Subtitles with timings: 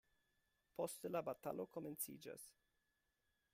[0.79, 2.49] Poste la batalo komenciĝas.